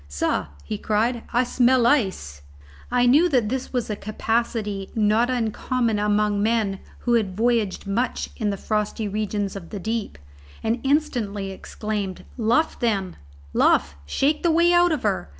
"Sah," 0.07 0.47
he 0.63 0.79
cried, 0.79 1.21
"I 1.31 1.43
smell 1.43 1.85
ice!" 1.85 2.41
I 2.89 3.05
knew 3.05 3.29
that 3.29 3.49
this 3.49 3.71
was 3.71 3.87
a 3.87 3.95
capacity 3.95 4.89
not 4.95 5.29
uncommon 5.29 5.99
among 5.99 6.41
men 6.41 6.79
who 7.01 7.13
had 7.13 7.37
voyaged 7.37 7.85
much 7.85 8.31
in 8.35 8.49
the 8.49 8.57
frosty 8.57 9.07
regions 9.07 9.55
of 9.55 9.69
the 9.69 9.79
deep, 9.79 10.17
and 10.63 10.79
instantly 10.83 11.51
exclaimed, 11.51 12.23
"Luff, 12.35 12.79
then, 12.79 13.15
luff! 13.53 13.95
shake 14.07 14.41
the 14.41 14.49
way 14.49 14.73
out 14.73 14.91
of 14.91 15.03
her!" 15.03 15.29